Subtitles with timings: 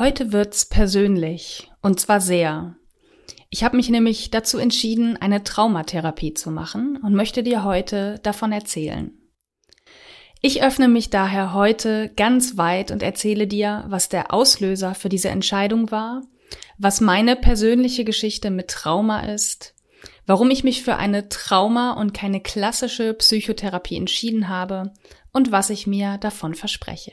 [0.00, 2.74] Heute wird's persönlich und zwar sehr.
[3.50, 8.50] Ich habe mich nämlich dazu entschieden, eine Traumatherapie zu machen und möchte dir heute davon
[8.50, 9.12] erzählen.
[10.40, 15.28] Ich öffne mich daher heute ganz weit und erzähle dir, was der Auslöser für diese
[15.28, 16.22] Entscheidung war,
[16.78, 19.74] was meine persönliche Geschichte mit Trauma ist,
[20.24, 24.94] warum ich mich für eine Trauma und keine klassische Psychotherapie entschieden habe
[25.30, 27.12] und was ich mir davon verspreche.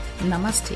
[0.27, 0.75] Namaste.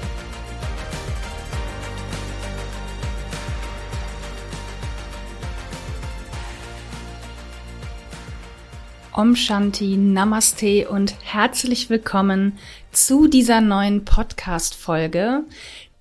[9.13, 12.57] Om Shanti, Namaste und herzlich willkommen
[12.91, 15.43] zu dieser neuen Podcast-Folge,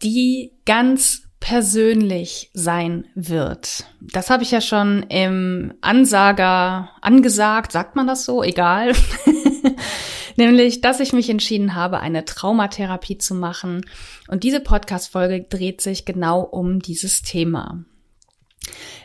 [0.02, 3.84] die ganz persönlich sein wird.
[4.00, 8.42] Das habe ich ja schon im Ansager angesagt, sagt man das so?
[8.42, 8.92] Egal.
[10.36, 13.84] Nämlich, dass ich mich entschieden habe, eine Traumatherapie zu machen.
[14.28, 17.84] Und diese Podcast-Folge dreht sich genau um dieses Thema.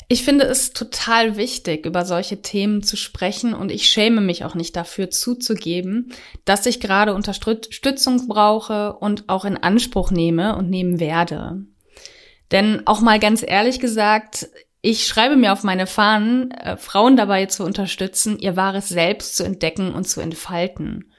[0.08, 4.56] Ich finde es total wichtig, über solche Themen zu sprechen und ich schäme mich auch
[4.56, 6.14] nicht dafür zuzugeben,
[6.46, 11.64] dass ich gerade Unterstützung brauche und auch in Anspruch nehme und nehmen werde.
[12.52, 14.50] Denn auch mal ganz ehrlich gesagt,
[14.82, 19.44] ich schreibe mir auf meine Fahnen, äh, Frauen dabei zu unterstützen, ihr wahres Selbst zu
[19.44, 21.12] entdecken und zu entfalten.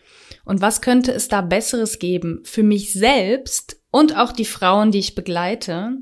[0.45, 4.99] Und was könnte es da Besseres geben für mich selbst und auch die Frauen, die
[4.99, 5.93] ich begleite,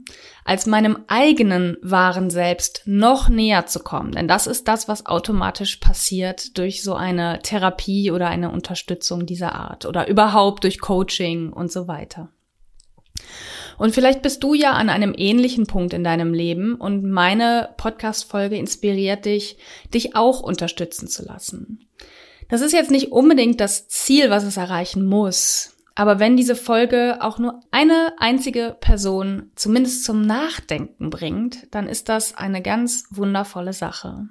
[0.45, 4.13] als meinem eigenen wahren Selbst noch näher zu kommen?
[4.13, 9.55] Denn das ist das, was automatisch passiert durch so eine Therapie oder eine Unterstützung dieser
[9.55, 12.31] Art oder überhaupt durch Coaching und so weiter.
[13.79, 18.57] Und vielleicht bist du ja an einem ähnlichen Punkt in deinem Leben und meine Podcast-Folge
[18.57, 19.57] inspiriert dich,
[19.95, 21.87] dich auch unterstützen zu lassen.
[22.49, 25.75] Das ist jetzt nicht unbedingt das Ziel, was es erreichen muss.
[25.95, 32.09] Aber wenn diese Folge auch nur eine einzige Person zumindest zum Nachdenken bringt, dann ist
[32.09, 34.29] das eine ganz wundervolle Sache.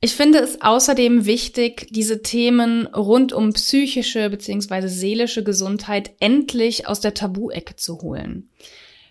[0.00, 4.86] Ich finde es außerdem wichtig, diese Themen rund um psychische bzw.
[4.86, 8.50] seelische Gesundheit endlich aus der Tabu-Ecke zu holen.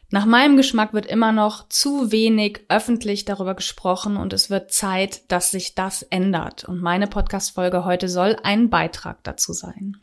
[0.10, 5.30] Nach meinem Geschmack wird immer noch zu wenig öffentlich darüber gesprochen und es wird Zeit,
[5.32, 6.64] dass sich das ändert.
[6.64, 9.98] Und meine Podcast-Folge heute soll ein Beitrag dazu sein.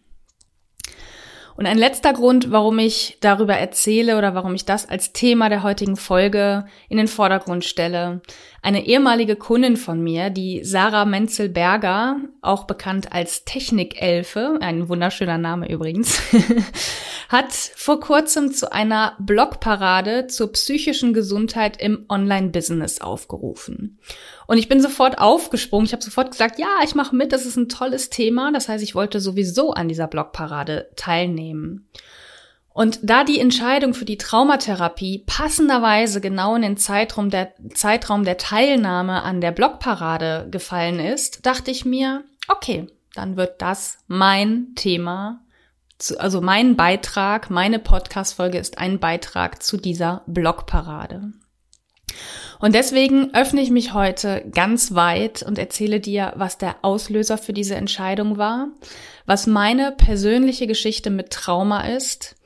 [1.56, 5.62] Und ein letzter Grund, warum ich darüber erzähle oder warum ich das als Thema der
[5.62, 8.22] heutigen Folge in den Vordergrund stelle.
[8.60, 15.70] Eine ehemalige Kundin von mir, die Sarah Menzel-Berger, auch bekannt als Technikelfe, ein wunderschöner Name
[15.70, 16.20] übrigens,
[17.28, 23.98] hat vor kurzem zu einer Blogparade zur psychischen Gesundheit im Online-Business aufgerufen.
[24.46, 25.86] Und ich bin sofort aufgesprungen.
[25.86, 28.52] Ich habe sofort gesagt, ja, ich mache mit, das ist ein tolles Thema.
[28.52, 31.88] Das heißt, ich wollte sowieso an dieser Blogparade teilnehmen.
[32.74, 38.36] Und da die Entscheidung für die Traumatherapie passenderweise genau in den Zeitraum der, Zeitraum der
[38.36, 45.40] Teilnahme an der Blogparade gefallen ist, dachte ich mir, okay, dann wird das mein Thema,
[46.18, 51.32] also mein Beitrag, meine Podcast-Folge ist ein Beitrag zu dieser Blogparade.
[52.64, 57.52] Und deswegen öffne ich mich heute ganz weit und erzähle dir, was der Auslöser für
[57.52, 58.68] diese Entscheidung war,
[59.26, 62.36] was meine persönliche Geschichte mit Trauma ist,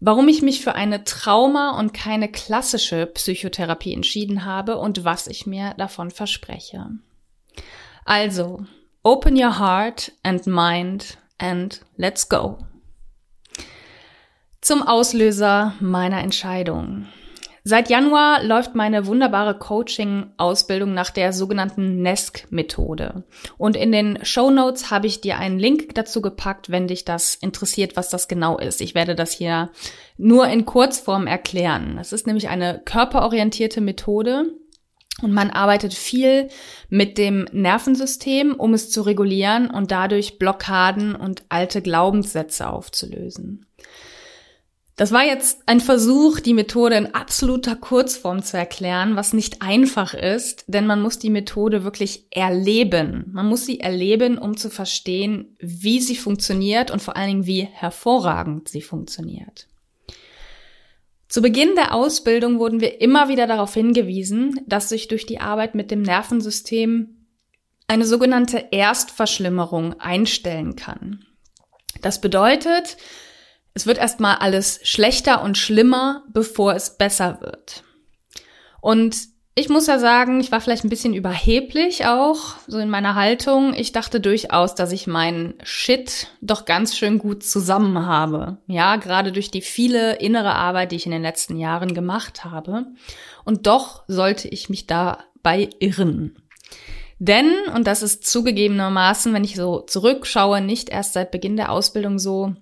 [0.00, 5.46] warum ich mich für eine Trauma und keine klassische Psychotherapie entschieden habe und was ich
[5.46, 6.86] mir davon verspreche.
[8.06, 8.64] Also,
[9.02, 12.60] open your heart and mind and let's go.
[14.62, 17.08] Zum Auslöser meiner Entscheidung.
[17.62, 23.24] Seit Januar läuft meine wunderbare Coaching-Ausbildung nach der sogenannten NESC-Methode.
[23.58, 27.34] Und in den Show Notes habe ich dir einen Link dazu gepackt, wenn dich das
[27.34, 28.80] interessiert, was das genau ist.
[28.80, 29.70] Ich werde das hier
[30.16, 31.98] nur in Kurzform erklären.
[32.00, 34.46] Es ist nämlich eine körperorientierte Methode,
[35.22, 36.48] und man arbeitet viel
[36.88, 43.66] mit dem Nervensystem, um es zu regulieren und dadurch Blockaden und alte Glaubenssätze aufzulösen.
[45.00, 50.12] Das war jetzt ein Versuch, die Methode in absoluter Kurzform zu erklären, was nicht einfach
[50.12, 53.24] ist, denn man muss die Methode wirklich erleben.
[53.32, 57.62] Man muss sie erleben, um zu verstehen, wie sie funktioniert und vor allen Dingen, wie
[57.62, 59.68] hervorragend sie funktioniert.
[61.30, 65.74] Zu Beginn der Ausbildung wurden wir immer wieder darauf hingewiesen, dass sich durch die Arbeit
[65.74, 67.24] mit dem Nervensystem
[67.86, 71.24] eine sogenannte Erstverschlimmerung einstellen kann.
[72.02, 72.98] Das bedeutet,
[73.74, 77.84] es wird erstmal alles schlechter und schlimmer, bevor es besser wird.
[78.80, 79.16] Und
[79.56, 83.74] ich muss ja sagen, ich war vielleicht ein bisschen überheblich auch, so in meiner Haltung.
[83.74, 88.58] Ich dachte durchaus, dass ich meinen Shit doch ganz schön gut zusammen habe.
[88.68, 92.86] Ja, gerade durch die viele innere Arbeit, die ich in den letzten Jahren gemacht habe.
[93.44, 96.36] Und doch sollte ich mich dabei irren.
[97.18, 102.18] Denn, und das ist zugegebenermaßen, wenn ich so zurückschaue, nicht erst seit Beginn der Ausbildung
[102.18, 102.54] so,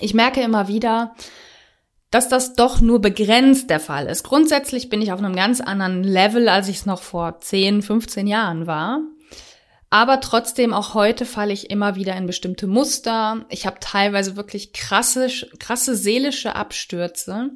[0.00, 1.14] ich merke immer wieder,
[2.10, 4.24] dass das doch nur begrenzt der Fall ist.
[4.24, 8.26] Grundsätzlich bin ich auf einem ganz anderen Level, als ich es noch vor 10, 15
[8.26, 9.00] Jahren war.
[9.90, 13.46] Aber trotzdem auch heute falle ich immer wieder in bestimmte Muster.
[13.48, 15.28] Ich habe teilweise wirklich krasse,
[15.58, 17.50] krasse seelische Abstürze,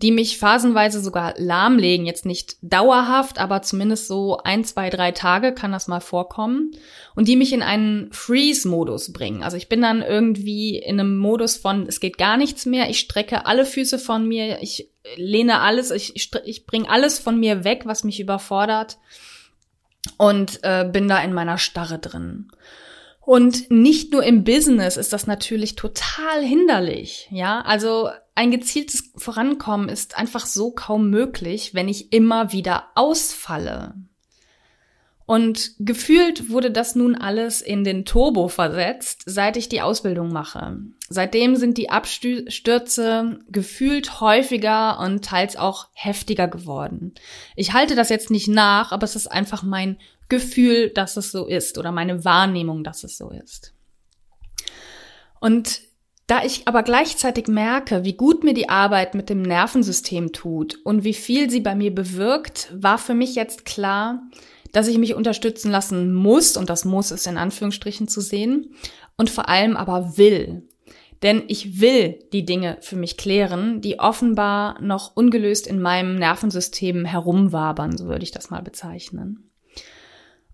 [0.00, 2.06] die mich phasenweise sogar lahmlegen.
[2.06, 6.70] Jetzt nicht dauerhaft, aber zumindest so ein, zwei, drei Tage kann das mal vorkommen.
[7.16, 9.42] Und die mich in einen Freeze-Modus bringen.
[9.42, 13.00] Also ich bin dann irgendwie in einem Modus von, es geht gar nichts mehr, ich
[13.00, 17.82] strecke alle Füße von mir, ich lehne alles, ich, ich, bringe alles von mir weg,
[17.84, 18.98] was mich überfordert.
[20.16, 22.50] Und äh, bin da in meiner Starre drin.
[23.20, 27.28] Und nicht nur im Business ist das natürlich total hinderlich.
[27.30, 28.08] Ja, also
[28.38, 33.96] ein gezieltes Vorankommen ist einfach so kaum möglich, wenn ich immer wieder ausfalle.
[35.26, 40.78] Und gefühlt wurde das nun alles in den Turbo versetzt, seit ich die Ausbildung mache.
[41.08, 47.14] Seitdem sind die Abstürze gefühlt häufiger und teils auch heftiger geworden.
[47.56, 49.98] Ich halte das jetzt nicht nach, aber es ist einfach mein
[50.28, 53.74] Gefühl, dass es so ist oder meine Wahrnehmung, dass es so ist.
[55.40, 55.87] Und
[56.28, 61.02] da ich aber gleichzeitig merke, wie gut mir die Arbeit mit dem Nervensystem tut und
[61.02, 64.22] wie viel sie bei mir bewirkt, war für mich jetzt klar,
[64.72, 68.74] dass ich mich unterstützen lassen muss, und das muss ist in Anführungsstrichen zu sehen,
[69.16, 70.68] und vor allem aber will.
[71.22, 77.06] Denn ich will die Dinge für mich klären, die offenbar noch ungelöst in meinem Nervensystem
[77.06, 79.50] herumwabern, so würde ich das mal bezeichnen.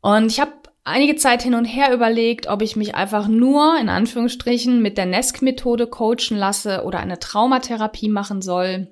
[0.00, 0.52] Und ich habe
[0.84, 5.06] einige Zeit hin und her überlegt, ob ich mich einfach nur in Anführungsstrichen mit der
[5.06, 8.88] NESC-Methode coachen lasse oder eine Traumatherapie machen soll,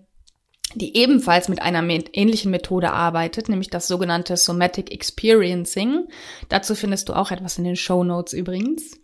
[0.75, 6.09] die ebenfalls mit einer ähnlichen Methode arbeitet, nämlich das sogenannte Somatic Experiencing.
[6.49, 8.99] Dazu findest du auch etwas in den Show Notes übrigens.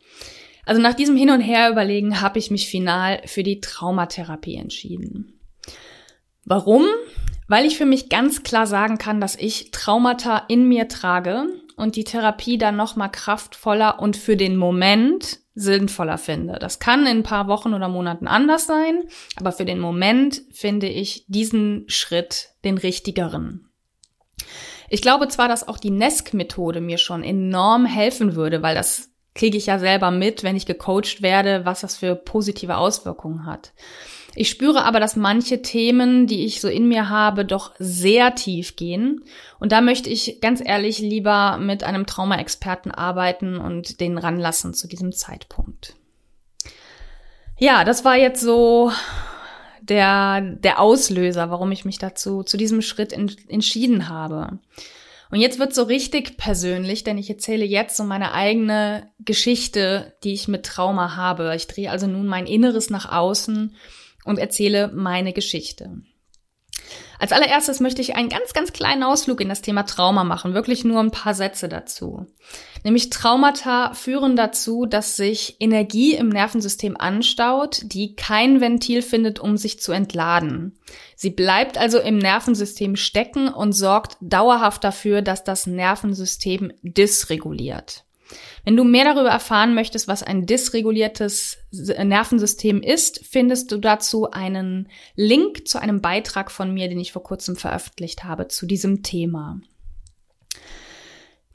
[0.65, 5.39] Also nach diesem Hin und Her überlegen habe ich mich final für die Traumatherapie entschieden.
[6.45, 6.87] Warum?
[7.49, 11.47] Weil ich für mich ganz klar sagen kann, dass ich Traumata in mir trage
[11.79, 16.59] und die Therapie dann noch mal kraftvoller und für den Moment sinnvoller finde.
[16.59, 19.05] Das kann in ein paar Wochen oder Monaten anders sein,
[19.37, 23.71] aber für den Moment finde ich diesen Schritt den richtigeren.
[24.89, 29.57] Ich glaube zwar, dass auch die NESC-Methode mir schon enorm helfen würde, weil das kriege
[29.57, 33.73] ich ja selber mit, wenn ich gecoacht werde, was das für positive Auswirkungen hat.
[34.41, 38.77] Ich spüre aber, dass manche Themen, die ich so in mir habe, doch sehr tief
[38.77, 39.25] gehen.
[39.59, 44.87] Und da möchte ich ganz ehrlich lieber mit einem Trauma-Experten arbeiten und den ranlassen zu
[44.87, 45.97] diesem Zeitpunkt.
[47.59, 48.93] Ja, das war jetzt so
[49.81, 54.61] der, der Auslöser, warum ich mich dazu, zu diesem Schritt in, entschieden habe.
[55.33, 60.33] Und jetzt wird so richtig persönlich, denn ich erzähle jetzt so meine eigene Geschichte, die
[60.33, 61.57] ich mit Trauma habe.
[61.57, 63.75] Ich drehe also nun mein Inneres nach außen
[64.29, 66.03] und erzähle meine Geschichte.
[67.19, 70.85] Als allererstes möchte ich einen ganz, ganz kleinen Ausflug in das Thema Trauma machen, wirklich
[70.85, 72.27] nur ein paar Sätze dazu.
[72.85, 79.57] Nämlich Traumata führen dazu, dass sich Energie im Nervensystem anstaut, die kein Ventil findet, um
[79.57, 80.79] sich zu entladen.
[81.17, 88.05] Sie bleibt also im Nervensystem stecken und sorgt dauerhaft dafür, dass das Nervensystem dysreguliert.
[88.65, 94.89] Wenn du mehr darüber erfahren möchtest, was ein dysreguliertes Nervensystem ist, findest du dazu einen
[95.17, 99.61] Link zu einem Beitrag von mir, den ich vor kurzem veröffentlicht habe zu diesem Thema.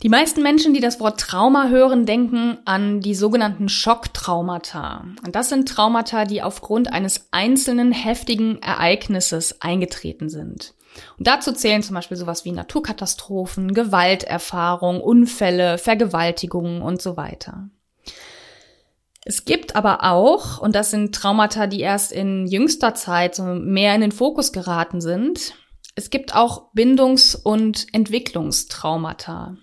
[0.01, 5.05] Die meisten Menschen, die das Wort Trauma hören, denken an die sogenannten Schocktraumata.
[5.25, 10.73] Und das sind Traumata, die aufgrund eines einzelnen heftigen Ereignisses eingetreten sind.
[11.17, 17.69] Und dazu zählen zum Beispiel sowas wie Naturkatastrophen, Gewalterfahrung, Unfälle, Vergewaltigungen und so weiter.
[19.25, 23.95] Es gibt aber auch, und das sind Traumata, die erst in jüngster Zeit so mehr
[23.95, 25.55] in den Fokus geraten sind,
[25.95, 29.57] es gibt auch Bindungs- und Entwicklungstraumata.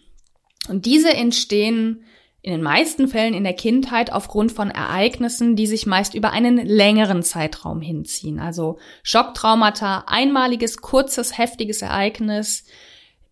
[0.68, 2.04] Und diese entstehen
[2.42, 6.56] in den meisten Fällen in der Kindheit aufgrund von Ereignissen, die sich meist über einen
[6.56, 8.38] längeren Zeitraum hinziehen.
[8.38, 12.64] Also Schocktraumata, einmaliges, kurzes, heftiges Ereignis,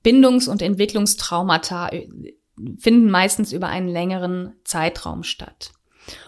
[0.02, 2.08] Bindungs- und Entwicklungstraumata äh,
[2.78, 5.72] finden meistens über einen längeren Zeitraum statt.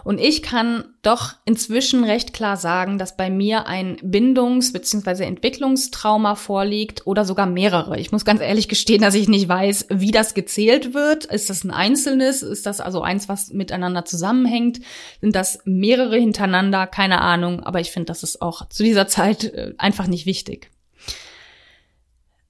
[0.04, 5.24] Und ich kann doch inzwischen recht klar sagen, dass bei mir ein Bindungs- bzw.
[5.24, 7.98] Entwicklungstrauma vorliegt oder sogar mehrere.
[7.98, 11.24] Ich muss ganz ehrlich gestehen, dass ich nicht weiß, wie das gezählt wird.
[11.24, 12.42] Ist das ein einzelnes?
[12.42, 14.80] Ist das also eins, was miteinander zusammenhängt?
[15.20, 16.86] Sind das mehrere hintereinander?
[16.86, 17.60] Keine Ahnung.
[17.60, 20.70] Aber ich finde, das ist auch zu dieser Zeit äh, einfach nicht wichtig.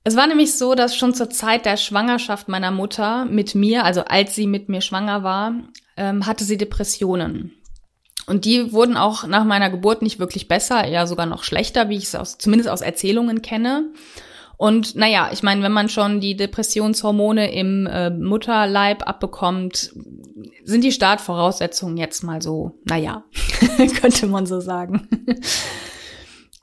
[0.03, 4.03] Es war nämlich so, dass schon zur Zeit der Schwangerschaft meiner Mutter mit mir, also
[4.05, 5.55] als sie mit mir schwanger war,
[6.01, 7.53] ähm, hatte sie Depressionen.
[8.27, 11.97] Und die wurden auch nach meiner Geburt nicht wirklich besser, eher sogar noch schlechter, wie
[11.97, 13.91] ich es aus, zumindest aus Erzählungen kenne.
[14.57, 19.93] Und naja, ich meine, wenn man schon die Depressionshormone im äh, Mutterleib abbekommt,
[20.65, 23.25] sind die Startvoraussetzungen jetzt mal so, naja,
[24.01, 25.09] könnte man so sagen.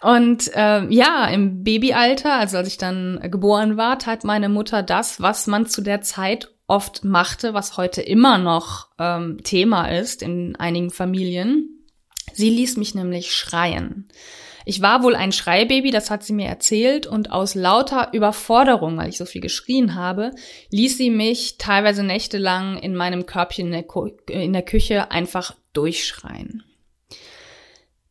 [0.01, 5.21] Und äh, ja, im Babyalter, also als ich dann geboren war, tat meine Mutter das,
[5.21, 10.55] was man zu der Zeit oft machte, was heute immer noch ähm, Thema ist in
[10.57, 11.85] einigen Familien.
[12.33, 14.09] Sie ließ mich nämlich schreien.
[14.65, 19.07] Ich war wohl ein Schreibaby, das hat sie mir erzählt, und aus lauter Überforderung, weil
[19.07, 20.31] ich so viel geschrien habe,
[20.71, 23.85] ließ sie mich teilweise nächtelang in meinem Körbchen in der,
[24.27, 26.65] in der Küche einfach durchschreien.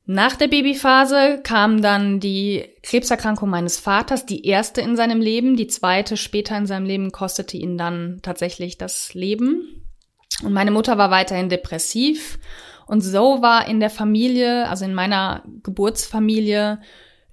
[0.08, 5.66] Nach der Babyphase kam dann die Krebserkrankung meines Vaters, die erste in seinem Leben, die
[5.66, 9.84] zweite später in seinem Leben kostete ihn dann tatsächlich das Leben.
[10.44, 12.38] Und meine Mutter war weiterhin depressiv.
[12.86, 16.80] Und so war in der Familie, also in meiner Geburtsfamilie,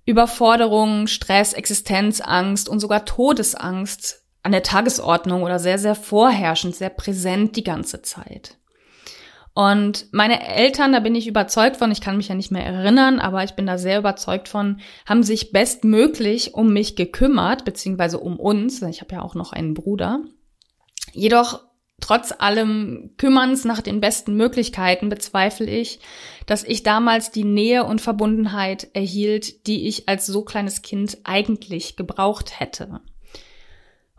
[0.05, 7.55] Überforderung, Stress, Existenzangst und sogar Todesangst an der Tagesordnung oder sehr, sehr vorherrschend, sehr präsent
[7.55, 8.57] die ganze Zeit.
[9.53, 13.19] Und meine Eltern, da bin ich überzeugt von, ich kann mich ja nicht mehr erinnern,
[13.19, 18.39] aber ich bin da sehr überzeugt von, haben sich bestmöglich um mich gekümmert, beziehungsweise um
[18.39, 18.81] uns.
[18.81, 20.21] Ich habe ja auch noch einen Bruder.
[21.11, 21.61] Jedoch
[22.01, 25.99] trotz allem Kümmerns nach den besten Möglichkeiten bezweifle ich,
[26.47, 31.95] dass ich damals die Nähe und Verbundenheit erhielt, die ich als so kleines Kind eigentlich
[31.95, 33.01] gebraucht hätte.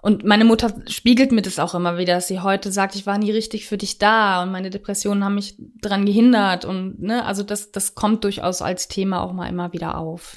[0.04, 3.16] Und meine Mutter spiegelt mir das auch immer wieder, dass sie heute sagt, ich war
[3.16, 7.42] nie richtig für dich da und meine Depressionen haben mich dran gehindert und ne, also
[7.42, 10.37] das, das kommt durchaus als Thema auch mal immer wieder auf.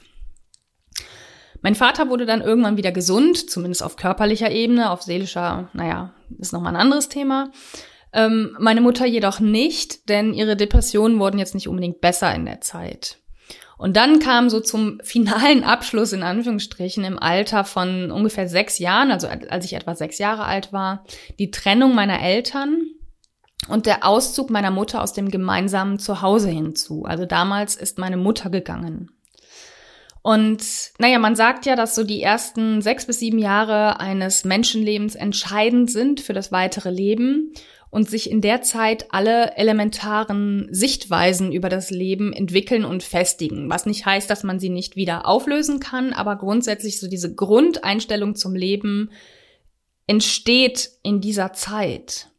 [1.62, 6.54] Mein Vater wurde dann irgendwann wieder gesund, zumindest auf körperlicher Ebene, auf seelischer, naja, ist
[6.54, 7.52] nochmal ein anderes Thema.
[8.14, 12.62] Ähm, meine Mutter jedoch nicht, denn ihre Depressionen wurden jetzt nicht unbedingt besser in der
[12.62, 13.18] Zeit.
[13.78, 19.12] Und dann kam so zum finalen Abschluss in Anführungsstrichen im Alter von ungefähr sechs Jahren,
[19.12, 21.06] also als ich etwa sechs Jahre alt war,
[21.40, 22.82] die Trennung meiner Eltern
[23.68, 27.04] und der Auszug meiner Mutter aus dem gemeinsamen Zuhause hinzu.
[27.06, 29.12] Also damals ist meine Mutter gegangen.
[30.22, 35.16] Und naja, man sagt ja, dass so die ersten sechs bis sieben Jahre eines Menschenlebens
[35.16, 37.54] entscheidend sind für das weitere Leben
[37.90, 43.70] und sich in der Zeit alle elementaren Sichtweisen über das Leben entwickeln und festigen.
[43.70, 48.36] Was nicht heißt, dass man sie nicht wieder auflösen kann, aber grundsätzlich so diese Grundeinstellung
[48.36, 49.12] zum Leben
[50.08, 52.30] entsteht in dieser Zeit.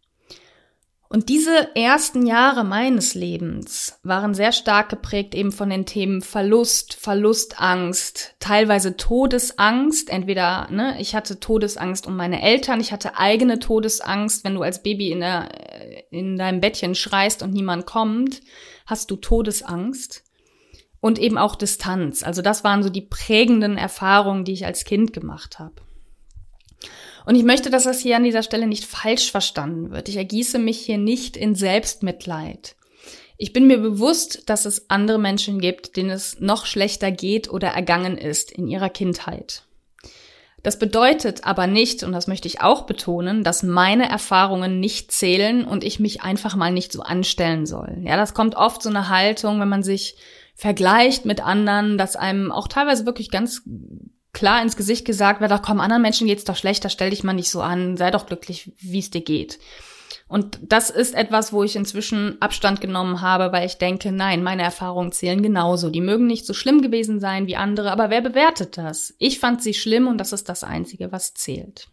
[1.11, 6.95] Und diese ersten Jahre meines Lebens waren sehr stark geprägt eben von den Themen Verlust,
[6.95, 10.11] Verlustangst, teilweise Todesangst.
[10.11, 14.45] Entweder, ne, ich hatte Todesangst um meine Eltern, ich hatte eigene Todesangst.
[14.45, 15.49] Wenn du als Baby in, der,
[16.11, 18.43] in deinem Bettchen schreist und niemand kommt,
[18.85, 20.25] hast du Todesangst.
[21.01, 22.25] Und eben auch Distanz.
[22.25, 25.77] Also das waren so die prägenden Erfahrungen, die ich als Kind gemacht habe.
[27.29, 30.09] Und ich möchte, dass das hier an dieser Stelle nicht falsch verstanden wird.
[30.09, 32.75] Ich ergieße mich hier nicht in Selbstmitleid.
[33.37, 37.69] Ich bin mir bewusst, dass es andere Menschen gibt, denen es noch schlechter geht oder
[37.69, 39.65] ergangen ist in ihrer Kindheit.
[40.63, 45.67] Das bedeutet aber nicht, und das möchte ich auch betonen, dass meine Erfahrungen nicht zählen
[45.67, 47.99] und ich mich einfach mal nicht so anstellen soll.
[48.05, 50.17] Ja, das kommt oft so eine Haltung, wenn man sich
[50.55, 53.65] vergleicht mit anderen, dass einem auch teilweise wirklich ganz
[54.33, 57.33] klar ins Gesicht gesagt wird, ach komm, anderen Menschen geht's doch schlechter, stell dich mal
[57.33, 59.59] nicht so an, sei doch glücklich, wie es dir geht.
[60.29, 64.63] Und das ist etwas, wo ich inzwischen Abstand genommen habe, weil ich denke, nein, meine
[64.63, 65.89] Erfahrungen zählen genauso.
[65.89, 69.15] Die mögen nicht so schlimm gewesen sein wie andere, aber wer bewertet das?
[69.19, 71.89] Ich fand sie schlimm und das ist das Einzige, was zählt.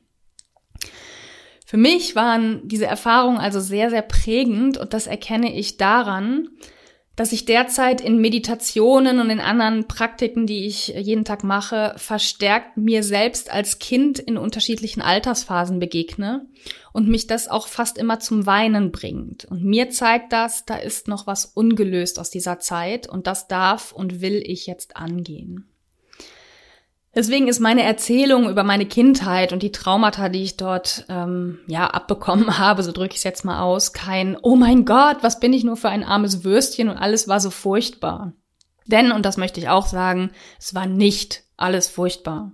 [1.66, 6.50] Für mich waren diese Erfahrungen also sehr, sehr prägend und das erkenne ich daran,
[7.16, 12.78] dass ich derzeit in Meditationen und in anderen Praktiken, die ich jeden Tag mache, verstärkt
[12.78, 16.46] mir selbst als Kind in unterschiedlichen Altersphasen begegne
[16.92, 19.46] und mich das auch fast immer zum Weinen bringt.
[19.46, 23.92] Und mir zeigt das, da ist noch was ungelöst aus dieser Zeit und das darf
[23.92, 25.70] und will ich jetzt angehen.
[27.16, 31.88] Deswegen ist meine Erzählung über meine Kindheit und die Traumata, die ich dort ähm, ja
[31.88, 35.54] abbekommen habe, so drücke ich es jetzt mal aus, kein Oh mein Gott, was bin
[35.54, 38.34] ich nur für ein armes Würstchen und alles war so furchtbar.
[38.86, 42.52] Denn, und das möchte ich auch sagen, es war nicht alles furchtbar.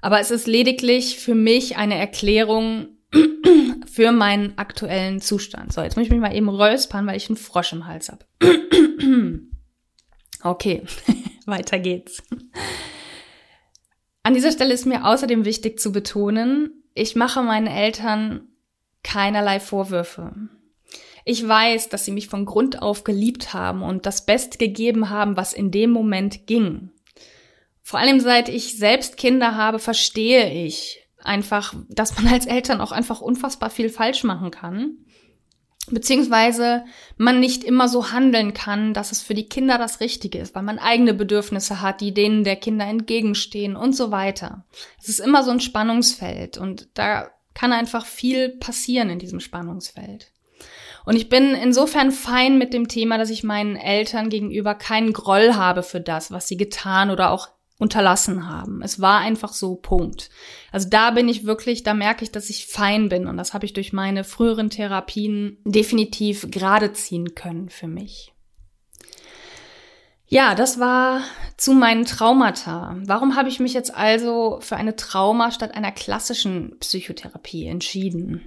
[0.00, 2.88] Aber es ist lediglich für mich eine Erklärung
[3.92, 5.72] für meinen aktuellen Zustand.
[5.72, 8.24] So, jetzt muss ich mich mal eben räuspern, weil ich einen Frosch im Hals habe.
[10.44, 10.84] okay,
[11.46, 12.22] weiter geht's.
[14.28, 18.46] An dieser Stelle ist mir außerdem wichtig zu betonen, ich mache meinen Eltern
[19.02, 20.34] keinerlei Vorwürfe.
[21.24, 25.38] Ich weiß, dass sie mich von Grund auf geliebt haben und das Beste gegeben haben,
[25.38, 26.90] was in dem Moment ging.
[27.82, 32.92] Vor allem seit ich selbst Kinder habe, verstehe ich einfach, dass man als Eltern auch
[32.92, 35.06] einfach unfassbar viel falsch machen kann
[35.90, 36.84] beziehungsweise
[37.16, 40.62] man nicht immer so handeln kann, dass es für die Kinder das Richtige ist, weil
[40.62, 44.64] man eigene Bedürfnisse hat, die denen der Kinder entgegenstehen und so weiter.
[45.00, 50.30] Es ist immer so ein Spannungsfeld und da kann einfach viel passieren in diesem Spannungsfeld.
[51.04, 55.54] Und ich bin insofern fein mit dem Thema, dass ich meinen Eltern gegenüber keinen Groll
[55.54, 58.82] habe für das, was sie getan oder auch unterlassen haben.
[58.82, 60.30] Es war einfach so, Punkt.
[60.72, 63.64] Also da bin ich wirklich, da merke ich, dass ich fein bin und das habe
[63.64, 68.32] ich durch meine früheren Therapien definitiv gerade ziehen können für mich.
[70.26, 71.22] Ja, das war
[71.56, 72.96] zu meinen Traumata.
[73.06, 78.42] Warum habe ich mich jetzt also für eine Trauma statt einer klassischen Psychotherapie entschieden?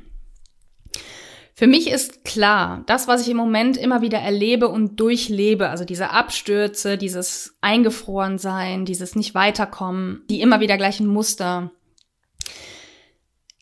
[1.62, 5.86] Für mich ist klar, das, was ich im Moment immer wieder erlebe und durchlebe, also
[5.86, 11.70] diese Abstürze, dieses Eingefrorensein, dieses nicht weiterkommen, die immer wieder gleichen Muster,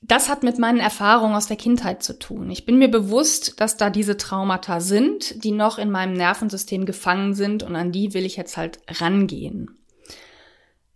[0.02, 2.50] das hat mit meinen Erfahrungen aus der Kindheit zu tun.
[2.50, 7.34] Ich bin mir bewusst, dass da diese Traumata sind, die noch in meinem Nervensystem gefangen
[7.34, 9.78] sind und an die will ich jetzt halt rangehen.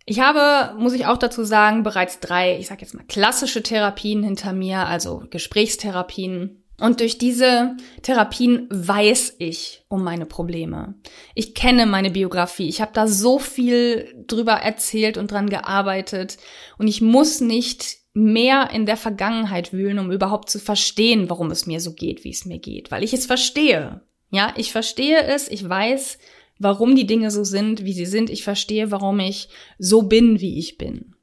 [0.06, 4.22] Ich habe, muss ich auch dazu sagen, bereits drei, ich sage jetzt mal klassische Therapien
[4.22, 10.94] hinter mir, also Gesprächstherapien, und durch diese Therapien weiß ich um meine Probleme.
[11.34, 12.68] Ich kenne meine Biografie.
[12.68, 16.36] Ich habe da so viel drüber erzählt und dran gearbeitet.
[16.76, 21.66] Und ich muss nicht mehr in der Vergangenheit wühlen, um überhaupt zu verstehen, warum es
[21.66, 22.90] mir so geht, wie es mir geht.
[22.90, 24.02] Weil ich es verstehe.
[24.30, 25.46] Ja, ich verstehe es.
[25.46, 26.18] Ich weiß,
[26.58, 28.30] warum die Dinge so sind, wie sie sind.
[28.30, 31.14] Ich verstehe, warum ich so bin, wie ich bin.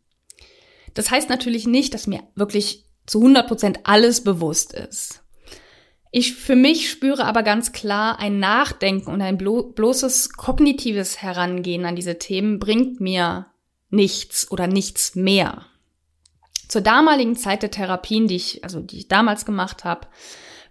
[0.93, 5.20] Das heißt natürlich nicht, dass mir wirklich zu 100 Prozent alles bewusst ist.
[6.13, 11.85] Ich für mich spüre aber ganz klar, ein Nachdenken und ein blo bloßes kognitives Herangehen
[11.85, 13.47] an diese Themen bringt mir
[13.89, 15.65] nichts oder nichts mehr.
[16.67, 20.07] Zur damaligen Zeit der Therapien, die ich, also die ich damals gemacht habe,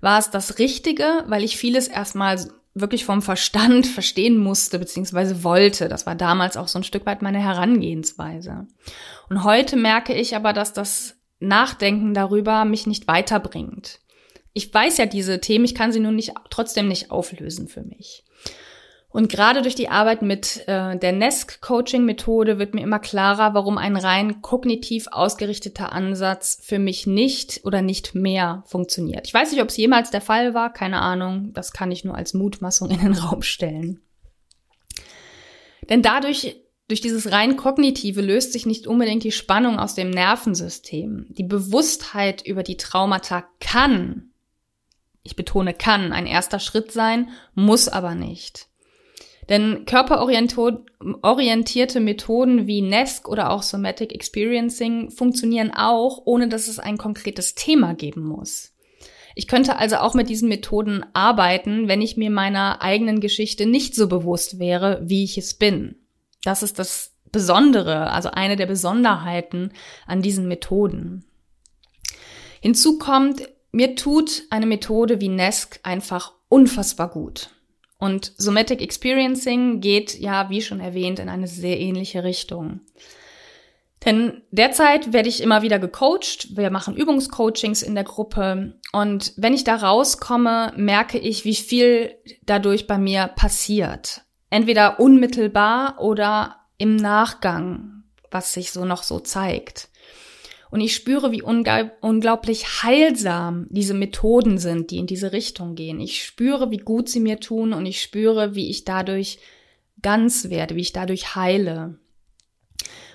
[0.02, 2.38] war es das Richtige, weil ich vieles erstmal
[2.74, 5.88] wirklich vom Verstand verstehen musste beziehungsweise wollte.
[5.88, 8.66] Das war damals auch so ein Stück weit meine Herangehensweise.
[9.30, 14.00] Und heute merke ich aber, dass das Nachdenken darüber mich nicht weiterbringt
[14.52, 18.24] ich weiß ja diese Themen, ich kann sie nun nicht trotzdem nicht auflösen für mich.
[19.12, 23.96] Und gerade durch die Arbeit mit äh, der NESC-Coaching-Methode wird mir immer klarer, warum ein
[23.96, 29.26] rein kognitiv ausgerichteter Ansatz für mich nicht oder nicht mehr funktioniert.
[29.26, 31.52] Ich weiß nicht, ob es jemals der Fall war, keine Ahnung.
[31.54, 34.00] Das kann ich nur als Mutmaßung in den Raum stellen.
[35.88, 41.26] Denn dadurch, durch dieses rein kognitive löst sich nicht unbedingt die Spannung aus dem Nervensystem.
[41.30, 44.29] Die Bewusstheit über die Traumata kann
[45.22, 48.68] ich betone kann, ein erster Schritt sein, muss aber nicht.
[49.48, 56.98] Denn körperorientierte Methoden wie NESC oder auch Somatic Experiencing funktionieren auch, ohne dass es ein
[56.98, 58.72] konkretes Thema geben muss.
[59.34, 63.94] Ich könnte also auch mit diesen Methoden arbeiten, wenn ich mir meiner eigenen Geschichte nicht
[63.94, 65.96] so bewusst wäre, wie ich es bin.
[66.44, 69.72] Das ist das Besondere, also eine der Besonderheiten
[70.06, 71.24] an diesen Methoden.
[72.60, 77.50] Hinzu kommt, mir tut eine Methode wie NESC einfach unfassbar gut.
[77.98, 82.80] Und Somatic Experiencing geht ja, wie schon erwähnt, in eine sehr ähnliche Richtung.
[84.04, 86.56] Denn derzeit werde ich immer wieder gecoacht.
[86.56, 88.78] Wir machen Übungscoachings in der Gruppe.
[88.92, 92.14] Und wenn ich da rauskomme, merke ich, wie viel
[92.46, 94.22] dadurch bei mir passiert.
[94.48, 99.89] Entweder unmittelbar oder im Nachgang, was sich so noch so zeigt.
[100.70, 106.00] Und ich spüre, wie unglaublich heilsam diese Methoden sind, die in diese Richtung gehen.
[106.00, 109.38] Ich spüre, wie gut sie mir tun und ich spüre, wie ich dadurch
[110.00, 111.98] ganz werde, wie ich dadurch heile.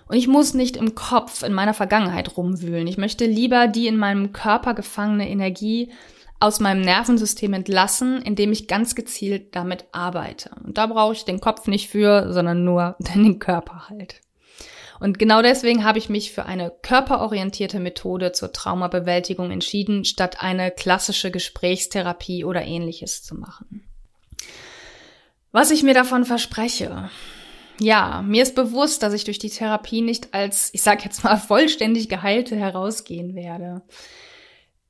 [0.07, 2.87] Und ich muss nicht im Kopf in meiner Vergangenheit rumwühlen.
[2.87, 5.91] Ich möchte lieber die in meinem Körper gefangene Energie
[6.39, 10.51] aus meinem Nervensystem entlassen, indem ich ganz gezielt damit arbeite.
[10.63, 14.21] Und da brauche ich den Kopf nicht für, sondern nur den Körper halt.
[14.99, 20.71] Und genau deswegen habe ich mich für eine körperorientierte Methode zur Traumabewältigung entschieden, statt eine
[20.71, 23.83] klassische Gesprächstherapie oder ähnliches zu machen.
[25.51, 27.09] Was ich mir davon verspreche,
[27.79, 31.37] ja, mir ist bewusst, dass ich durch die Therapie nicht als, ich sag jetzt mal,
[31.47, 33.81] vollständig geheilte herausgehen werde.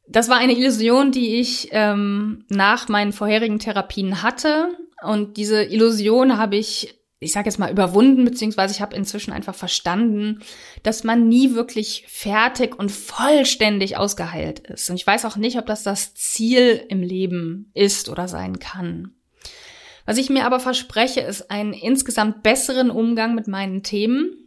[0.08, 4.70] Das war eine Illusion, die ich ähm, nach meinen vorherigen Therapien hatte.
[5.02, 9.56] Und diese Illusion habe ich, ich sage jetzt mal, überwunden, beziehungsweise ich habe inzwischen einfach
[9.56, 10.40] verstanden,
[10.84, 14.90] dass man nie wirklich fertig und vollständig ausgeheilt ist.
[14.90, 19.12] Und ich weiß auch nicht, ob das das Ziel im Leben ist oder sein kann.
[20.06, 24.46] Was ich mir aber verspreche, ist einen insgesamt besseren Umgang mit meinen Themen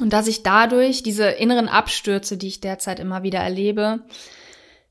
[0.00, 4.04] und dass ich dadurch diese inneren Abstürze, die ich derzeit immer wieder erlebe,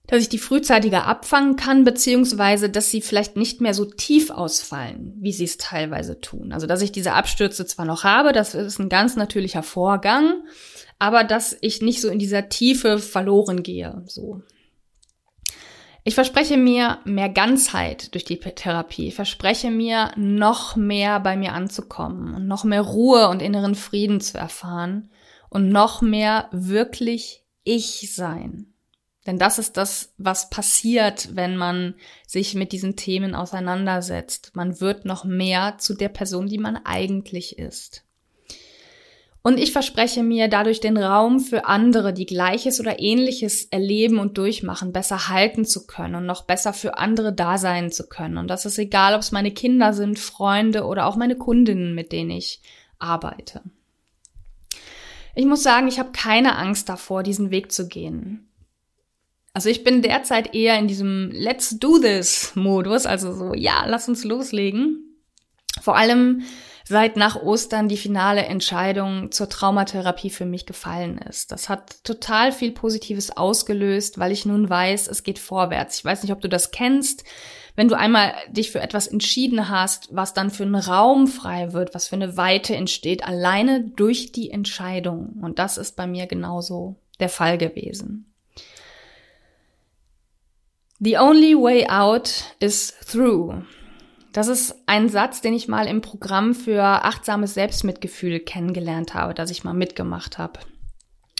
[0.07, 5.13] dass ich die frühzeitiger abfangen kann, beziehungsweise dass sie vielleicht nicht mehr so tief ausfallen,
[5.19, 6.51] wie sie es teilweise tun.
[6.51, 10.43] Also dass ich diese Abstürze zwar noch habe, das ist ein ganz natürlicher Vorgang,
[10.99, 14.03] aber dass ich nicht so in dieser Tiefe verloren gehe.
[14.05, 14.41] So.
[16.03, 19.07] Ich verspreche mir mehr Ganzheit durch die Therapie.
[19.07, 24.19] Ich verspreche mir, noch mehr bei mir anzukommen und noch mehr Ruhe und inneren Frieden
[24.19, 25.09] zu erfahren
[25.49, 28.72] und noch mehr wirklich ich sein.
[29.25, 31.95] Denn das ist das, was passiert, wenn man
[32.27, 34.51] sich mit diesen Themen auseinandersetzt.
[34.53, 38.03] Man wird noch mehr zu der Person, die man eigentlich ist.
[39.45, 44.38] Und ich verspreche mir, dadurch den Raum für andere, die Gleiches oder Ähnliches erleben und
[44.38, 48.38] durchmachen, besser halten zu können und noch besser für andere da sein zu können.
[48.38, 52.13] Und das ist egal, ob es meine Kinder sind, Freunde oder auch meine Kundinnen, mit
[52.13, 52.62] denen ich
[52.99, 53.62] arbeite.
[55.36, 58.47] Ich muss sagen, ich habe keine Angst davor, diesen Weg zu gehen.
[59.53, 64.09] Also ich bin derzeit eher in diesem Let's do this Modus, also so, ja, lass
[64.09, 65.21] uns loslegen.
[65.81, 66.43] Vor allem,
[66.85, 71.51] seit nach Ostern die finale Entscheidung zur Traumatherapie für mich gefallen ist.
[71.51, 75.99] Das hat total viel Positives ausgelöst, weil ich nun weiß, es geht vorwärts.
[75.99, 77.23] Ich weiß nicht, ob du das kennst.
[77.75, 81.95] Wenn du einmal dich für etwas entschieden hast, was dann für einen Raum frei wird,
[81.95, 85.39] was für eine Weite entsteht, alleine durch die Entscheidung.
[85.41, 88.33] Und das ist bei mir genauso der Fall gewesen.
[91.03, 93.63] The only way out is through.
[94.31, 99.51] Das ist ein Satz, den ich mal im Programm für achtsames Selbstmitgefühl kennengelernt habe, das
[99.51, 100.61] ich mal mitgemacht habe.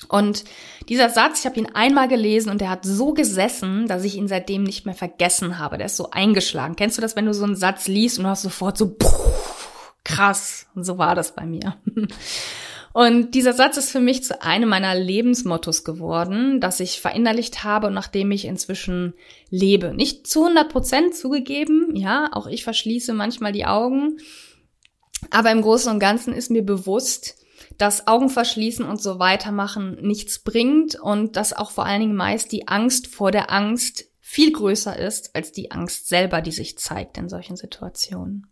[0.10, 0.44] Und
[0.90, 4.28] dieser Satz, ich habe ihn einmal gelesen und der hat so gesessen, dass ich ihn
[4.28, 5.78] seitdem nicht mehr vergessen habe.
[5.78, 6.76] Der ist so eingeschlagen.
[6.76, 8.98] Kennst du das, wenn du so einen Satz liest und du hast sofort so
[10.04, 10.68] krass?
[10.76, 11.78] Und so war das bei mir.
[12.94, 17.90] Und dieser Satz ist für mich zu einem meiner Lebensmottos geworden, das ich verinnerlicht habe
[17.90, 19.16] nachdem ich inzwischen
[19.50, 19.96] lebe.
[19.96, 24.18] Nicht zu 100 Prozent zugegeben, ja, auch ich verschließe manchmal die Augen.
[25.32, 27.38] Aber im Großen und Ganzen ist mir bewusst,
[27.80, 32.52] dass Augen verschließen und so weitermachen nichts bringt und dass auch vor allen Dingen meist
[32.52, 37.18] die Angst vor der Angst viel größer ist als die Angst selber, die sich zeigt
[37.18, 38.48] in solchen Situationen.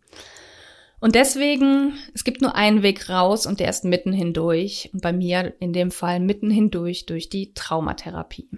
[1.02, 4.88] Und deswegen, es gibt nur einen Weg raus und der ist mitten hindurch.
[4.92, 8.48] Und bei mir in dem Fall mitten hindurch durch die Traumatherapie.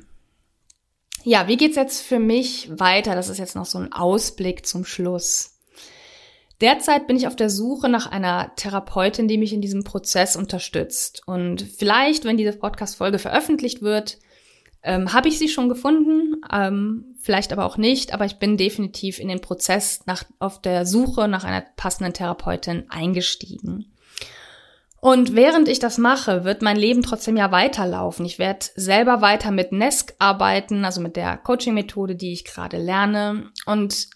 [1.23, 3.15] Ja, wie geht's jetzt für mich weiter?
[3.15, 5.59] Das ist jetzt noch so ein Ausblick zum Schluss.
[6.61, 11.23] Derzeit bin ich auf der Suche nach einer Therapeutin, die mich in diesem Prozess unterstützt.
[11.25, 14.19] Und vielleicht, wenn diese Podcast-Folge veröffentlicht wird,
[14.85, 19.19] ähm, habe ich sie schon gefunden, ähm, vielleicht aber auch nicht, aber ich bin definitiv
[19.19, 23.91] in den Prozess nach, auf der Suche nach einer passenden Therapeutin eingestiegen.
[25.01, 28.25] Und während ich das mache, wird mein Leben trotzdem ja weiterlaufen.
[28.25, 33.51] Ich werde selber weiter mit NESC arbeiten, also mit der Coaching-Methode, die ich gerade lerne.
[33.67, 34.09] Und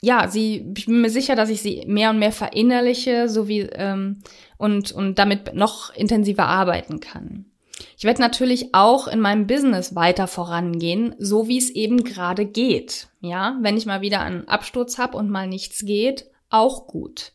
[0.00, 3.60] ja, sie, ich bin mir sicher, dass ich sie mehr und mehr verinnerliche, so wie
[3.60, 4.22] ähm,
[4.56, 7.51] und, und damit noch intensiver arbeiten kann.
[7.96, 13.08] Ich werde natürlich auch in meinem Business weiter vorangehen, so wie es eben gerade geht.
[13.20, 17.32] Ja, wenn ich mal wieder einen Absturz habe und mal nichts geht, auch gut.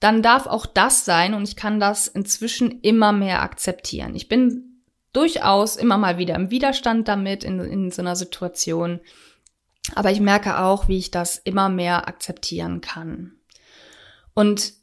[0.00, 4.14] Dann darf auch das sein und ich kann das inzwischen immer mehr akzeptieren.
[4.14, 9.00] Ich bin durchaus immer mal wieder im Widerstand damit in, in so einer Situation.
[9.94, 13.32] Aber ich merke auch, wie ich das immer mehr akzeptieren kann.
[14.34, 14.74] Und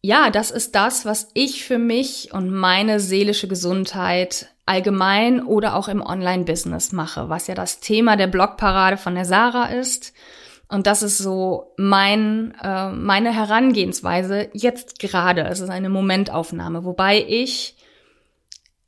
[0.00, 5.88] ja, das ist das, was ich für mich und meine seelische Gesundheit allgemein oder auch
[5.88, 10.12] im Online-Business mache, was ja das Thema der Blogparade von der Sarah ist.
[10.68, 15.42] Und das ist so mein, äh, meine Herangehensweise jetzt gerade.
[15.44, 17.76] Es ist eine Momentaufnahme, wobei ich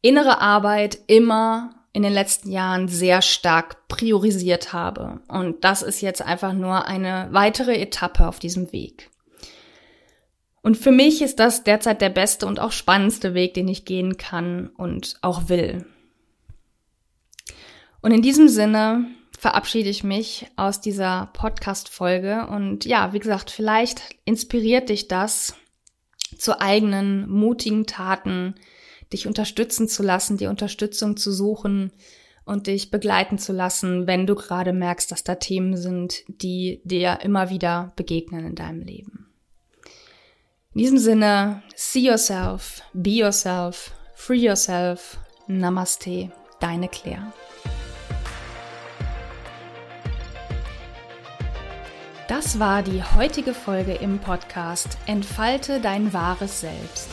[0.02, 5.20] innere Arbeit immer in den letzten Jahren sehr stark priorisiert habe.
[5.26, 9.10] Und das ist jetzt einfach nur eine weitere Etappe auf diesem Weg.
[10.62, 14.16] Und für mich ist das derzeit der beste und auch spannendste Weg, den ich gehen
[14.18, 15.86] kann und auch will.
[18.02, 19.06] Und in diesem Sinne
[19.38, 22.46] verabschiede ich mich aus dieser Podcast-Folge.
[22.46, 25.54] Und ja, wie gesagt, vielleicht inspiriert dich das
[26.36, 28.54] zu eigenen mutigen Taten,
[29.12, 31.90] dich unterstützen zu lassen, die Unterstützung zu suchen
[32.44, 37.20] und dich begleiten zu lassen, wenn du gerade merkst, dass da Themen sind, die dir
[37.22, 39.29] immer wieder begegnen in deinem Leben.
[40.72, 45.18] In diesem Sinne, see yourself, be yourself, free yourself.
[45.48, 46.30] Namaste,
[46.60, 47.32] deine Claire.
[52.28, 57.08] Das war die heutige Folge im Podcast Entfalte dein wahres Selbst.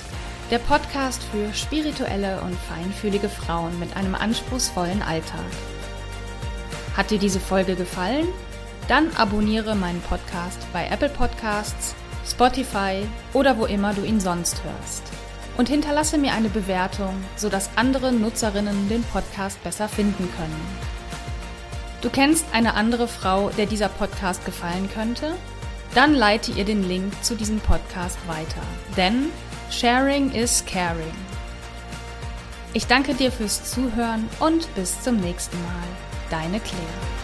[0.51, 5.49] Der Podcast für spirituelle und feinfühlige Frauen mit einem anspruchsvollen Alltag.
[6.95, 8.27] Hat dir diese Folge gefallen?
[8.87, 11.95] Dann abonniere meinen Podcast bei Apple Podcasts,
[12.29, 15.03] Spotify oder wo immer du ihn sonst hörst.
[15.57, 20.77] Und hinterlasse mir eine Bewertung, sodass andere Nutzerinnen den Podcast besser finden können.
[22.01, 25.33] Du kennst eine andere Frau, der dieser Podcast gefallen könnte?
[25.95, 28.61] Dann leite ihr den Link zu diesem Podcast weiter.
[28.95, 29.31] Denn
[29.71, 31.15] Sharing is Caring.
[32.73, 35.87] Ich danke dir fürs Zuhören und bis zum nächsten Mal.
[36.29, 37.16] Deine Claire.